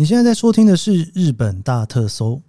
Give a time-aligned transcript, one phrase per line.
[0.00, 2.40] 你现在在收听的是《日本大特搜》，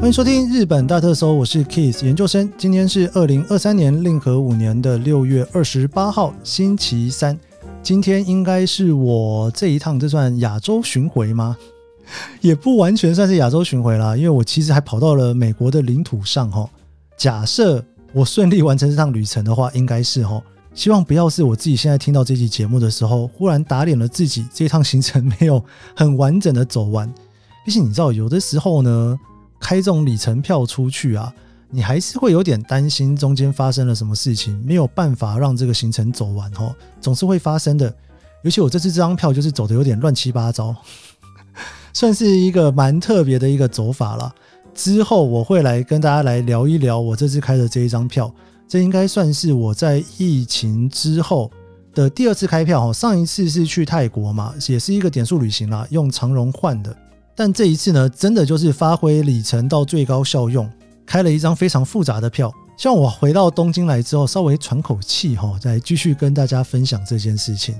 [0.00, 2.50] 欢迎收听《日本大特搜》，我是 Kiss 研究生。
[2.56, 7.38] 今天是二零二三年令和五年的六月二十八号，星期三。
[7.82, 11.58] 今天应该是我这一趟，这算亚洲巡回吗？
[12.40, 16.66] 也不完全算是亚洲巡回啦，因为我其实还跑到了美国的领土上哈。
[17.18, 20.42] 假设我顺利完成这趟旅程的话，应该是哈。
[20.78, 25.60] 希望不要是我自己现在听到这期节目的时候，忽然打脸了自己，这趟行程没有
[25.96, 27.12] 很完整的走完。
[27.64, 29.18] 毕竟你知道，有的时候呢，
[29.58, 31.34] 开这种里程票出去啊，
[31.68, 37.92] 你还是会有点担心中间发生了什么事情，没有办法让这个行程走完哦，总是会发生的。
[38.44, 40.72] 尤其我这次这张票就是走的有点乱七八糟，
[41.92, 44.32] 算是一个蛮特别的一个走法了。
[44.76, 48.32] 之后我会来跟大家来聊一聊我这次开的这一张票。
[48.68, 51.50] 这应该算是我在疫情之后
[51.94, 52.92] 的第二次开票。
[52.92, 56.94] 上一次是去泰国嘛，也是一个点数旅行啦，用长荣换的。
[57.34, 60.70] 但这一次呢，真的就是发挥里程到最高效用，
[61.06, 62.52] 开了一张非常复杂的票。
[62.76, 67.74] 希望我回到东京来之后，稍微喘口气哈，再继续跟大家分享这件事情。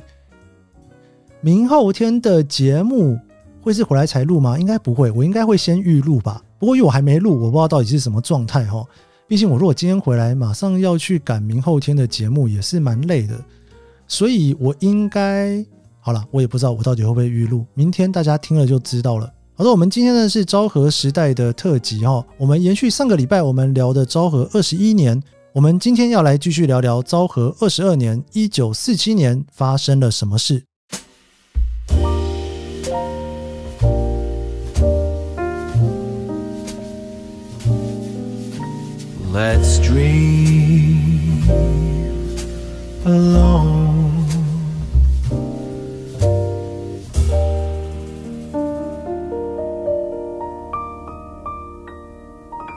[1.41, 3.17] 明后天的节目
[3.61, 4.59] 会是回来才录吗？
[4.59, 6.43] 应该不会，我应该会先预录吧。
[6.59, 8.85] 不过因为我还没录，我不知道到底是什么状态哈。
[9.29, 13.39] 毕竟我如果今天回来，马上要去赶明后天的节目，也是蛮累的，
[14.07, 15.63] 所以我应该
[16.01, 19.31] 好了，我也不知道我到底会不会预录，明天大家听了就知道了。
[19.55, 30.68] 好的，我们今天呢是昭和时代的特辑哈，我们延续上个礼拜我们聊的昭和二十一年，我们今天要来继续聊聊昭和二十二年，一九四七年发生了什么事。
[39.39, 41.47] Let's dream
[43.05, 44.27] alone。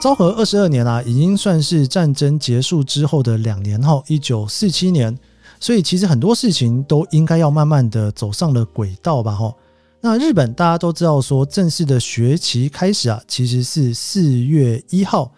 [0.00, 5.18] 昭和二十二年啊，已经算是战争结束之后的两年后，一九四七年，
[5.58, 9.34] 所以其实很多事情都应该要慢慢的走上了轨道吧？
[9.34, 9.52] 哈，
[10.00, 15.32] 那日本大家都知道说，正式的学期开始啊，其实是四月一号。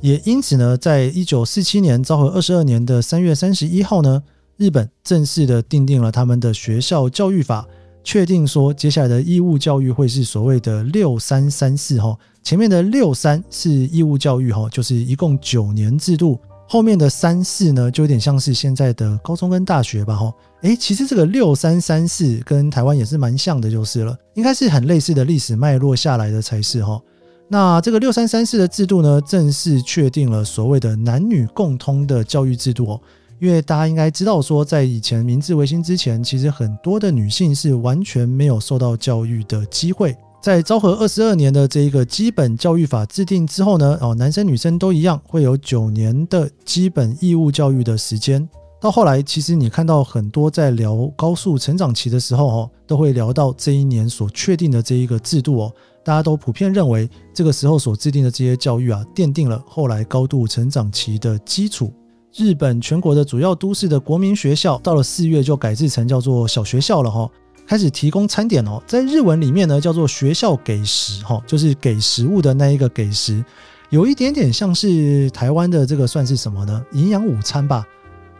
[0.00, 4.22] 也因此呢，在一九四七年昭和二十二年的三月三十一号呢，
[4.56, 7.66] 日本正式的订定了他们的学校教育法，
[8.02, 16.38] 确定说接下来的义务教育会是所谓的六三三四哈，前面的六三是义务教育哈，就是一共九年制度，
[16.68, 27.00] 后面的三四呢就有点像是现在的高中跟大学吧哈，诶，其实这个六三三四跟台湾也是蛮像的，就是了，应该是很类似的历史脉络下来的才是哈。
[27.48, 33.00] 那这个六三三四的制度呢，正式确定了所谓的男女共通的教育制度哦。
[33.40, 40.16] 因为大家应该知道说，在以前明治维新之前，其实很多的女性是完全没有受到教育的机会。
[40.40, 48.48] 在昭和二十二年的这一个基本教育法制定之后呢，哦，男生女生都一样，会有九年的基本义务教育的时间。
[48.80, 55.72] 到后来，其实你看到很多在聊高速成长期的时候，哦，都会聊到这一年所确定的这一个制度哦。
[56.04, 61.92] 大家都普遍认为，这个时候所制定的这些教育啊，奠定了后来高度成长期的基础。
[62.36, 67.30] 日本全国的主要都市的国民学校，到了四月就改制成叫做小学校了哈，
[67.66, 73.42] 开始提供餐点哦，在日文里面呢叫做学校给食哈，就是给食物的那一个给食，
[73.88, 76.84] 有一点点像是台湾的这个算是什么呢？
[76.92, 77.86] 营养午餐吧？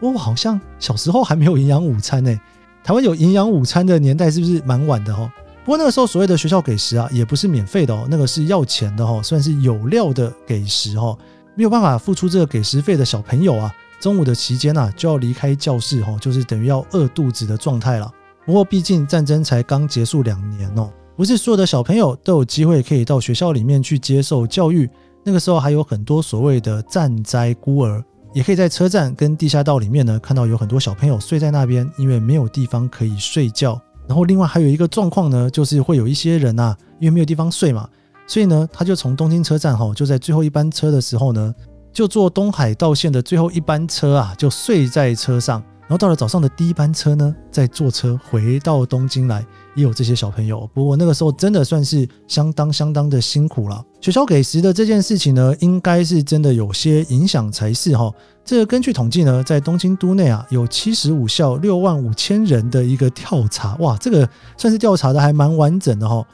[0.01, 2.39] 我好像小时候还没有营养午餐呢。
[2.83, 5.31] 台湾有营养午餐的年代是不是蛮晚的哈？
[5.65, 11.17] 不过那个时候所谓的学校给食啊，也不是免费的哦，那个是要钱的哈，算是有料的给食哈，
[11.55, 18.07] 没有办法付出这个给食费的小朋友啊，中午的期间啊就要离开教室哈，就是等于要饿肚子的状态了。
[18.45, 20.87] 不过毕竟战争才刚结束两年哦，
[21.17, 24.87] 不是所有的小朋友都有机会可以到学校里面去接受教育。
[25.23, 28.03] 那个时候还有很多所谓的战灾孤儿，
[28.35, 33.81] 也可以在车站跟地下道里面呢看到有很多小朋友睡在那边，因为没有地方可以睡觉。
[34.07, 37.89] 然后另外还有一个状况呢，就是会有一些人啊，因为没有地方睡嘛，
[38.27, 41.53] 所以呢，他就从东京车站哈，就在最后一班车的时候呢，
[41.91, 45.63] 就坐东海道线的最后一班车啊，就睡在车上。
[45.87, 49.45] 然后到了早上的第一班车呢，再坐车回到东京来，
[49.75, 50.67] 也有这些小朋友。
[50.73, 53.85] 不过那个时候真的算是相当相当的辛苦了。
[54.01, 58.11] 学校给食的这件事情呢，应该是真的有些影响才是哈。
[58.43, 64.27] 这个根据统计呢，在东京都内啊，有七十五校六万五千人的一个调查，哇，这个
[64.57, 66.25] 算是调查的还蛮完整的哈。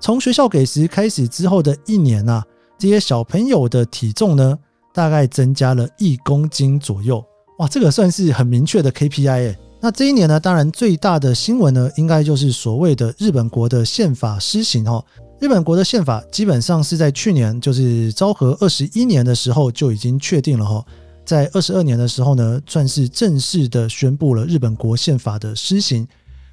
[0.00, 2.44] 从学校给食开始之后的一年啊，
[2.76, 4.58] 这些小朋友的体重呢，
[4.92, 7.24] 大概增加了一公斤左右。
[7.58, 9.58] 哇，这个算是很明确的 KPI 诶。
[9.80, 15.04] 那这一年呢，当然最大的新闻呢，应该就是所谓的日本国的宪法施行哈。
[15.40, 20.84] 日本国的宪法基本上是在去年，就是昭和二十一年的时候就已经确定了哈。
[21.24, 26.06] 在二十二年的时候呢，算是正式的宣布了日本国宪法的施行。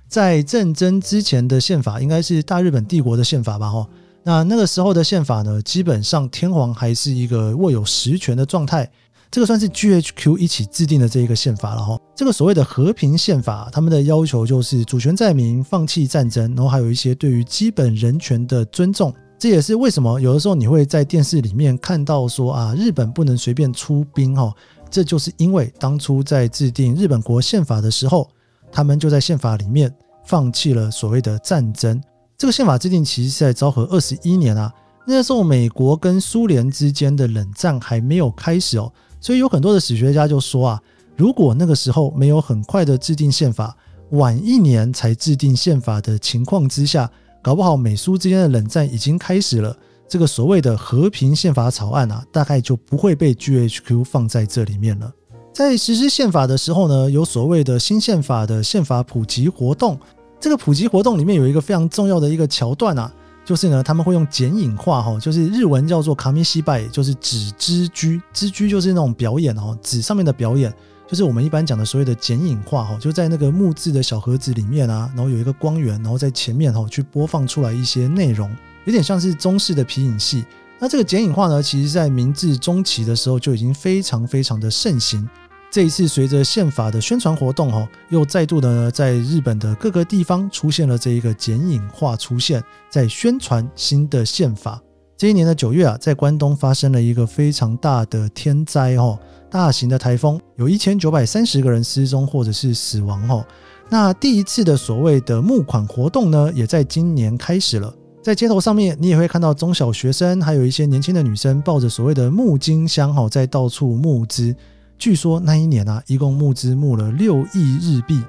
[0.07, 3.87] 在战争之前的宪法应该是大日本帝国的宪法吧哈。
[4.23, 8.89] 那那个时候的宪法呢，基本上天皇还是一个握有实权的状态。
[9.35, 11.99] 这个算是 GHQ 一起制定的这一个宪法了哈。
[12.15, 19.13] 这个所谓的和平宪法，他们的要求就是主权在民，放弃战争，然后还有一些对于基本人权的尊重。
[19.37, 24.53] 这也是为什么有的时候你会在电视里面看到说啊，日本不能随便出兵哈。
[24.89, 28.29] 这就是因为当初在制定日本国宪法的时候，
[28.71, 29.93] 他们就在宪法里面
[30.25, 32.01] 放弃了所谓的战争。
[32.37, 34.71] 这个宪法制定其实是在昭和二十一年啊，
[35.05, 38.89] 那时候美国跟苏联之间的冷战还没有开始哦。
[39.19, 40.81] 所以有很多的史学家就说啊，
[41.15, 43.75] 如果那个时候没有很快的制定宪法，
[44.11, 47.09] 晚一年才制定宪法的情况之下，
[47.41, 49.75] 搞不好美苏之间的冷战已经开始了。
[50.07, 55.11] 这个所谓的和平宪法草案啊，大概就不会被 GHQ 放在这里面了。
[55.51, 59.97] 在实施宪法的时候呢，有所谓的新宪法的宪法普及活动。
[60.39, 63.11] 这个普及活动里面有一个非常重要的一个桥段啊。
[63.45, 70.73] 就是呢，他们会用剪影画哈，就是日文叫做卡米西拜，就是纸之居，之居就是那种表演哦，纸上面的表演，
[71.07, 78.49] 就是我们一般讲的所谓的剪影画哈，就在那个木质的小盒子里面啊，然后有一个光源，然后在前面哈去播放出来一些内容，
[78.85, 80.43] 有点像是中式的皮影戏。
[80.79, 85.29] 那这个剪影画呢，其实在明治中期的时候就已经非常非常的盛行。
[85.75, 94.81] 这一次，随着宪法的宣传活动，哈，又再度的，在日本的各个地方出现了这一个剪影画出现，在宣传新的宪法。
[95.17, 99.19] 这一年的九月啊，在关东发生了一个非常大的天灾，哈，
[99.51, 103.45] 大型的台风，有一千九百三十个人失踪或者是死亡，哈。
[103.89, 107.93] 那第一次的所谓的募款活动呢，也在今年开始了，
[108.23, 114.55] 在街头上面，你也会看到中小学生，还有一些年轻的女生抱着所谓的募金箱，哈，在到处募资。
[114.97, 118.23] 据说那一年啊，一共募资募了六亿日币。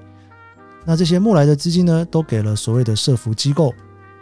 [0.84, 3.70] 那这些募来的资金呢，都给了所谓的社福机构。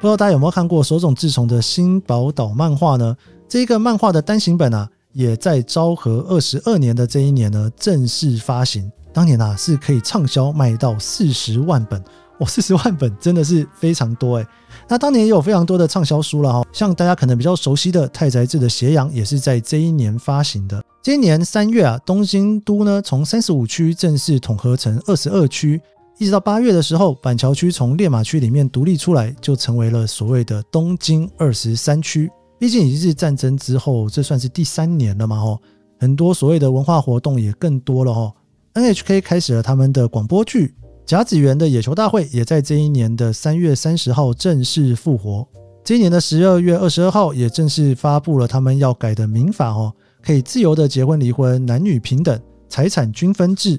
[0.00, 3.17] 不知道大家有没有看过手冢治虫的新宝岛漫画呢？
[3.49, 8.90] 这一个漫画的单行本啊，也在昭和二十二年的这一年呢，正式发行。
[9.12, 12.02] 当年啊，是可以畅销卖到四十万本。
[12.40, 14.47] 哇，四十万本真的是非常多诶。
[14.88, 20.82] 那当年也有非常多的畅销书了哈，像大家可能比较熟悉的太宰治的《斜阳》，也是在这一年发行的。
[21.05, 25.79] 今年三月啊，东京都呢从三十五区正式统合成二十二区，
[26.17, 32.31] 一直到八月的时候，板桥区从练马区里面独立出来，就成为了所谓的东京二十三区。
[32.59, 35.61] 毕竟已经是战争之后，这算是第三年了嘛吼，
[36.01, 38.33] 很多所谓的文化活动也更多了吼。
[38.73, 40.69] NHK 开始了他们的广播剧
[41.05, 45.47] 《甲子园的野球大会》，也在这一年的三月三十号正式复活。
[45.85, 49.93] 今年的十二月二十二号，也正式发布了他们要改的民法哦。
[50.25, 53.79] 可以自由的结婚离婚，男女平等，财产均分制。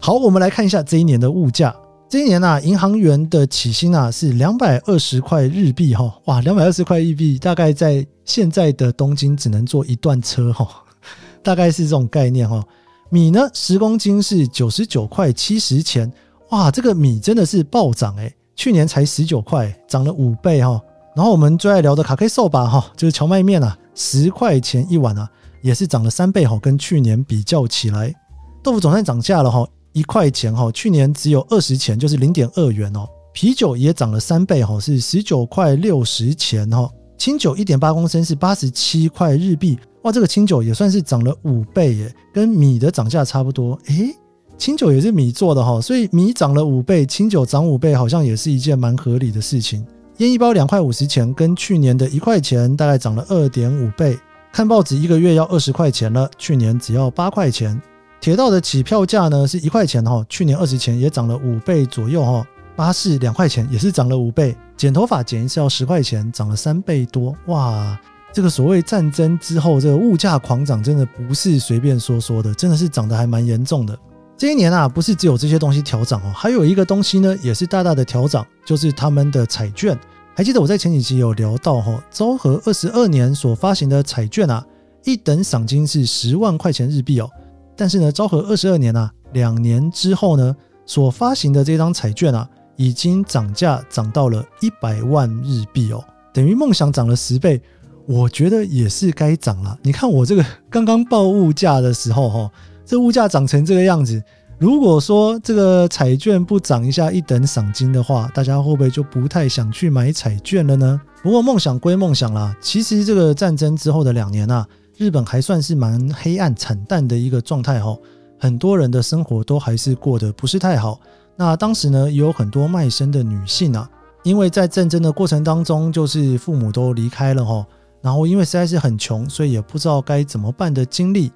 [0.00, 1.74] 好，我们来看一下这一年的物价。
[2.08, 10.68] 这一年啊，银行员的起薪啊是两百二十块日币哈，哇，两百二十块日币，大概在现在的东京只能坐一段车哈，
[11.40, 12.60] 大概是这种概念哈。
[13.08, 16.12] 米呢，十公斤是九十九块七十钱，
[16.50, 20.80] 哇，这个米真的是暴涨诶，去年才十九块，涨了五倍哈。
[21.14, 25.30] 然后我们最爱聊的卡 K 寿吧哈，就是蕎麦面啊，十块钱一碗啊。
[25.62, 28.14] 也是涨了三倍哈，跟去年比较起来，
[28.62, 33.06] 豆腐总算涨价了哈，一块钱哈，去年只有二十钱，就是零点二元哦。
[33.32, 36.88] 啤酒也涨了三倍哈，是十九块六十钱哈。
[37.18, 43.78] 清酒一点八公升是八十七块日币，哇，这个清酒也算是涨了五倍耶，跟米的涨价差不多。
[43.86, 44.14] 诶，
[44.56, 49.84] 清酒也是米做的哈，所以米涨了五倍，清酒涨五倍，好像也是一件蛮合理的事情。
[50.18, 54.18] 烟一包两块五十钱，跟去年的一块钱大概涨了二点五倍。
[54.56, 57.78] 看报纸一个月要二十块钱了，去年只要八块钱。
[58.18, 62.42] 铁道的起票价呢是一块钱哈，去年二十钱也涨了五倍左右哈。
[62.74, 64.56] 巴士两块钱也是涨了五倍。
[64.74, 68.00] 剪头发剪一次要十块钱，涨了三倍多哇！
[68.32, 73.94] 这个所谓战争之后这个物价狂涨，真的不是随便说说的，真的是涨得还蛮严重的。
[74.38, 79.94] 这一年啊，不是只有这些东西调涨哦，还有一个东西呢也是大大的调涨，就是他们的彩券。
[80.36, 84.62] 还记得我在前几集有聊到哈，昭和二十二年所发行的彩券啊，
[85.02, 87.30] 一等赏金是十万块钱日币哦。
[87.74, 97.58] 但是呢，昭和二十二年啊，两年之后呢，所发行的这张彩券啊，已经涨价涨到了一百万日币哦，等于梦想涨了十倍。
[98.06, 99.78] 我觉得也是该涨了。
[99.82, 102.50] 你看我这个刚刚报物价的时候哈，
[102.84, 104.22] 这物价涨成这个样子，
[104.58, 110.98] 如果说这个彩券不涨一下一等赏金的话，大家会不会就不太想去买彩券了呢？
[111.22, 117.94] 不过梦想归梦想啦，其实这个战争之后的两年啊，日本还算是蛮黑暗惨淡的一个状态哈，
[118.38, 120.98] 很多人的生活都还是过得不是太好。
[121.36, 123.86] 那当时呢，也有很多卖身的女性啊，
[124.22, 127.66] 因为在战争的过程当中，就是父母都离开了哈，
[128.00, 131.30] 然后因为实在是很穷，所以也不知道该怎么办的经历。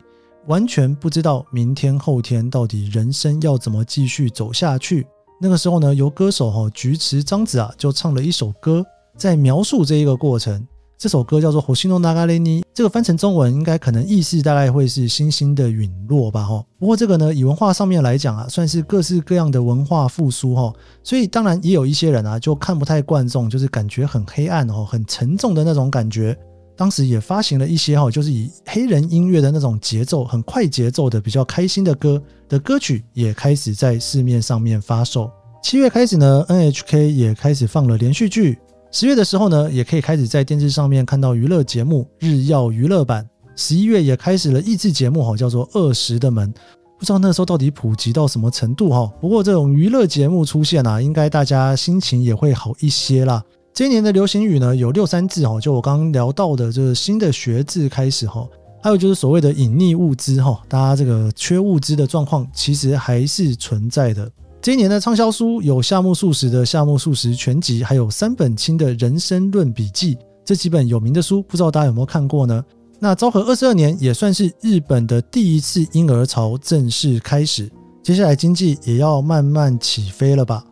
[0.48, 5.08] 完全不知道明天后天到底人生要怎么继续走下去。
[5.42, 8.86] 那个时候呢，由歌手哈菊池彰子啊就唱了一首歌，
[9.18, 10.66] 在描述这一个过程。
[10.98, 16.64] 这首歌叫做《星の流れに》，这个翻成中文应该可能意思大概会是星星的陨落吧哈。
[16.80, 20.74] 不过这个呢，以文化上面来讲啊，算是各式各样的文化复苏哈。
[21.04, 26.36] 所以当然也有一些人啊就看不太惯这种，就是感觉很黑暗哦，很沉重的那种感觉。
[26.81, 32.19] 当时也发行了一些哈，就是以黑人音乐的那种节奏，很快节奏的比较开心的歌
[32.49, 35.31] 的歌曲，也开始在市面上面发售。
[35.63, 38.59] 七月开始呢，NHK 也开始放了连续剧。
[38.91, 43.29] 十月的时候呢，也可以开始在电视上面看到娱乐节目日曜娱乐版。
[43.57, 46.51] 十一月也开始了益智节目哈，叫做《二十的门》，
[46.99, 49.13] 不知道那时候到底普及到什么程度哈。
[49.21, 53.45] 不过这种娱乐节目出现啊，应该大家心情也会好一些啦。
[53.73, 58.47] 今年的流行语呢，有六三字哈，就我刚刚聊到的，就是新的学字开始哈，
[58.83, 64.31] 还有就是所谓的隐匿物资哈，大家这个缺物资的状况其实还是存在的。
[64.61, 72.63] 今年的畅销书有夏目漱石的《夏目漱石全集》，还有三本清的《人生论笔记》这几本有名的书，不知道大家有没有看过呢？
[72.99, 77.71] 那昭和二十二年也算是日本的第一次婴儿潮正式开始，
[78.03, 80.63] 接下来经济也要慢慢起飞了吧？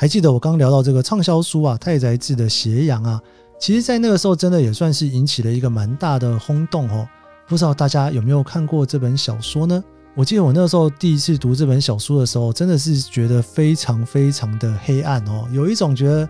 [0.00, 3.20] 还记得我刚聊到这个畅销书啊，太宰治的《斜阳》啊，
[3.58, 7.06] 其实，在那个时候真的也算是引起了一个蛮大的轰动哦。
[7.48, 9.82] 不知道大家有没有看过这本小说呢？
[10.14, 16.28] 我记得我那时候第一次读这本小说的时候，真的是觉得非常非常的黑暗哦，有一种觉得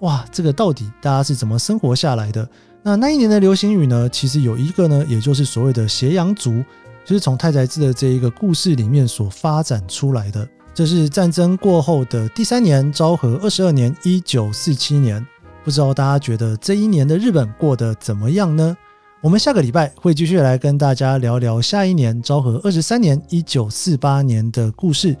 [0.00, 2.48] 哇，这个到底大家是怎么生活下来的？
[2.82, 6.64] 那那一年的流行语呢，其实有一个呢，也就是所谓的“斜阳族”，
[7.04, 10.48] 就是从太宰治的这一个故事里面所发展出来的。
[10.74, 15.24] 这是战争过后的第三年，昭和二十二年，一九四七年。
[15.64, 18.76] 不知道大家觉得这一年的日本过得怎么样呢？
[19.20, 25.16] 我们下个礼拜会继续来跟大家聊聊下一年，昭和二十三年，一九四八年的故事。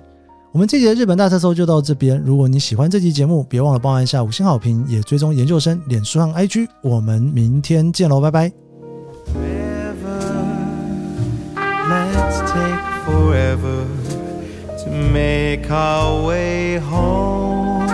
[0.50, 2.20] 我们这集的日本大特搜就到这边。
[2.26, 6.66] 如果你喜欢这期节目，别忘了帮按下五星好评，也追踪研究生脸书和 IG。
[6.82, 8.50] 我们明天见喽，拜拜。
[9.32, 10.18] Forever,
[11.88, 14.01] let's take forever.
[15.12, 17.88] Make our way home.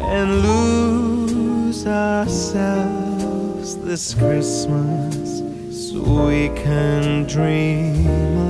[0.00, 8.40] And lose ourselves this Christmas So we can dream